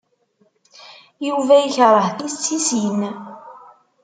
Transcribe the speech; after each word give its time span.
Yuba 1.27 1.53
yekṛeh 1.57 2.07
tissisin. 2.17 2.99